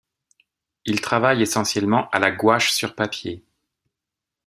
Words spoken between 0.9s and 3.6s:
travaille essentiellement à la gouache sur papier.